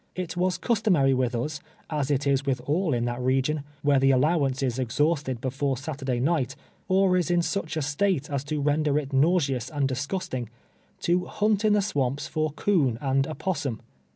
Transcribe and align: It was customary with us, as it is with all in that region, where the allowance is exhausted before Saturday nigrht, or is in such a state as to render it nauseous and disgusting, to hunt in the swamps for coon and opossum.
It 0.15 0.35
was 0.35 0.57
customary 0.57 1.13
with 1.13 1.35
us, 1.35 1.59
as 1.91 2.09
it 2.09 2.25
is 2.25 2.43
with 2.43 2.59
all 2.65 2.91
in 2.91 3.05
that 3.05 3.21
region, 3.21 3.61
where 3.83 3.99
the 3.99 4.09
allowance 4.09 4.63
is 4.63 4.79
exhausted 4.79 5.39
before 5.39 5.77
Saturday 5.77 6.19
nigrht, 6.19 6.55
or 6.87 7.15
is 7.17 7.29
in 7.29 7.43
such 7.43 7.77
a 7.77 7.83
state 7.83 8.27
as 8.27 8.43
to 8.45 8.59
render 8.61 8.97
it 8.97 9.13
nauseous 9.13 9.69
and 9.69 9.87
disgusting, 9.87 10.49
to 11.01 11.25
hunt 11.25 11.63
in 11.63 11.73
the 11.73 11.83
swamps 11.83 12.25
for 12.25 12.49
coon 12.53 12.97
and 12.99 13.27
opossum. 13.27 13.79